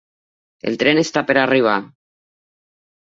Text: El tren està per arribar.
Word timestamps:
El 0.71 0.79
tren 0.83 1.01
està 1.03 1.23
per 1.29 1.37
arribar. 1.43 1.77